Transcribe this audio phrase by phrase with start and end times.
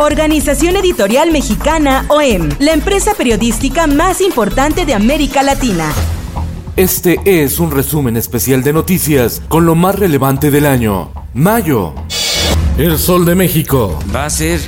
[0.00, 5.92] Organización Editorial Mexicana OEM, la empresa periodística más importante de América Latina.
[6.74, 11.12] Este es un resumen especial de noticias con lo más relevante del año.
[11.34, 11.92] Mayo.
[12.78, 13.98] El Sol de México.
[14.16, 14.60] Va a ser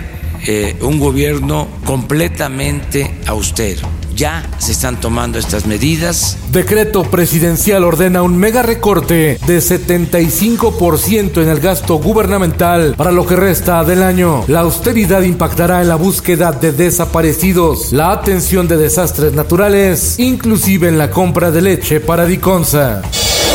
[0.46, 3.88] eh, un gobierno completamente austero.
[4.14, 6.36] Ya se están tomando estas medidas.
[6.50, 13.36] Decreto presidencial ordena un mega recorte de 75% en el gasto gubernamental para lo que
[13.36, 14.44] resta del año.
[14.48, 20.98] La austeridad impactará en la búsqueda de desaparecidos, la atención de desastres naturales, inclusive en
[20.98, 23.02] la compra de leche para Diconsa.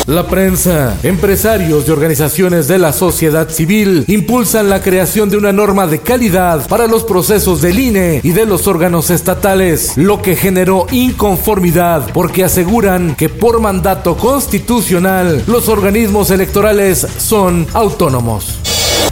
[0.08, 5.86] La prensa, empresarios y organizaciones de la sociedad civil impulsan la creación de una norma
[5.86, 10.86] de calidad para los procesos del INE y de los órganos estatales, lo que generó
[10.92, 18.58] inconformidad porque aseguran que por mandato constitucional los organismos electorales son autónomos.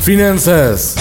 [0.01, 0.95] Finanzas.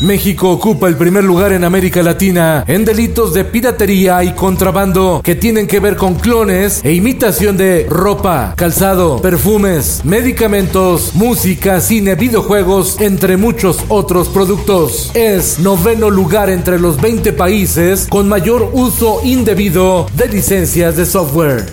[0.00, 5.34] México ocupa el primer lugar en América Latina en delitos de piratería y contrabando que
[5.34, 13.00] tienen que ver con clones e imitación de ropa, calzado, perfumes, medicamentos, música, cine, videojuegos,
[13.00, 15.10] entre muchos otros productos.
[15.14, 21.66] Es noveno lugar entre los 20 países con mayor uso indebido de licencias de software.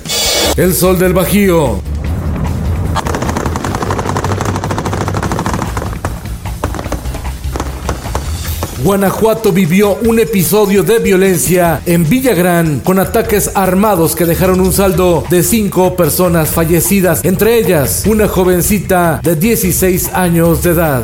[0.57, 1.94] El Sol del Bajío.
[8.86, 15.23] Guanajuato vivió un episodio de violencia en Villagrán con ataques armados que dejaron un saldo
[15.27, 21.04] de cinco personas fallecidas, entre ellas una jovencita de 16 años de edad.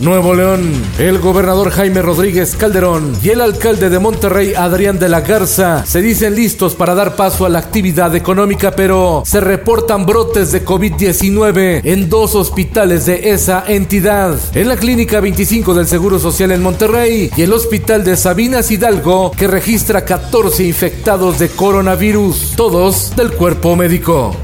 [0.00, 5.20] Nuevo León, el gobernador Jaime Rodríguez Calderón y el alcalde de Monterrey Adrián de la
[5.20, 10.52] Garza se dicen listos para dar paso a la actividad económica, pero se reportan brotes
[10.52, 16.50] de COVID-19 en dos hospitales de esa entidad, en la Clínica 25 del Seguro Social
[16.52, 23.14] en Monterrey y el Hospital de Sabinas Hidalgo, que registra 14 infectados de coronavirus, todos
[23.16, 24.34] del cuerpo médico.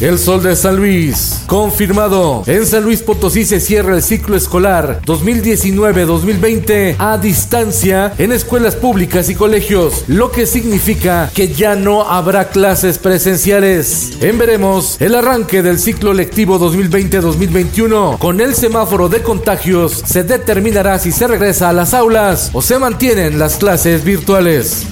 [0.00, 1.42] El Sol de San Luis.
[1.46, 2.42] Confirmado.
[2.46, 9.30] En San Luis Potosí se cierra el ciclo escolar 2019-2020 a distancia en escuelas públicas
[9.30, 14.18] y colegios, lo que significa que ya no habrá clases presenciales.
[14.20, 18.18] En veremos el arranque del ciclo lectivo 2020-2021.
[18.18, 22.78] Con el semáforo de contagios se determinará si se regresa a las aulas o se
[22.78, 24.86] mantienen las clases virtuales.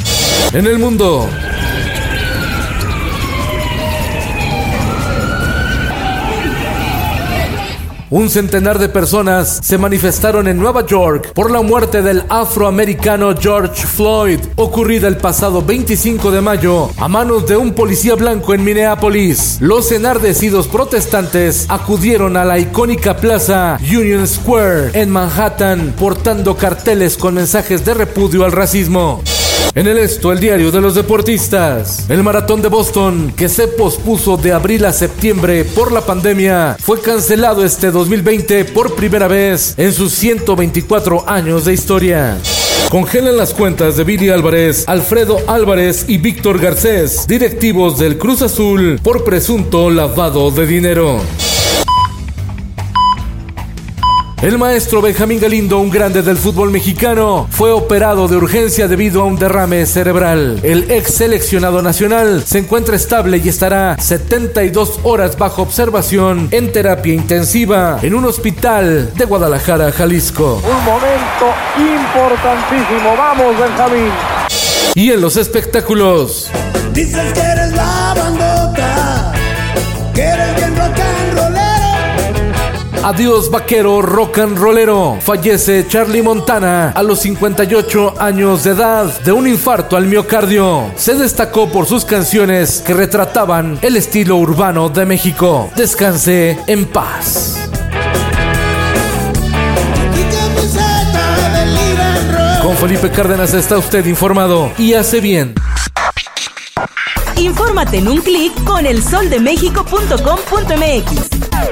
[0.52, 1.28] En el mundo.
[8.12, 13.86] Un centenar de personas se manifestaron en Nueva York por la muerte del afroamericano George
[13.86, 19.56] Floyd, ocurrida el pasado 25 de mayo a manos de un policía blanco en Minneapolis.
[19.62, 27.32] Los enardecidos protestantes acudieron a la icónica plaza Union Square en Manhattan portando carteles con
[27.32, 29.22] mensajes de repudio al racismo.
[29.74, 32.08] En el esto, el diario de los deportistas.
[32.10, 37.00] El maratón de Boston, que se pospuso de abril a septiembre por la pandemia, fue
[37.00, 42.38] cancelado este 2020 por primera vez en sus 124 años de historia.
[42.90, 49.00] Congelan las cuentas de Billy Álvarez, Alfredo Álvarez y Víctor Garcés, directivos del Cruz Azul,
[49.02, 51.18] por presunto lavado de dinero.
[54.42, 59.24] El maestro Benjamín Galindo, un grande del fútbol mexicano, fue operado de urgencia debido a
[59.24, 60.58] un derrame cerebral.
[60.64, 67.14] El ex seleccionado nacional se encuentra estable y estará 72 horas bajo observación en terapia
[67.14, 70.60] intensiva en un hospital de Guadalajara, Jalisco.
[70.64, 73.16] Un momento importantísimo.
[73.16, 74.10] Vamos, Benjamín.
[74.96, 76.50] Y en los espectáculos.
[76.92, 79.32] Dices que eres la bandota,
[80.12, 80.61] que eres
[83.04, 85.18] Adiós vaquero rock and rollero.
[85.20, 90.92] Fallece Charlie Montana a los 58 años de edad de un infarto al miocardio.
[90.94, 95.68] Se destacó por sus canciones que retrataban el estilo urbano de México.
[95.74, 97.58] Descanse en paz.
[102.62, 105.56] Con Felipe Cárdenas está usted informado y hace bien.
[107.36, 111.71] Infórmate en un clic con elsoldemexico.com.mx.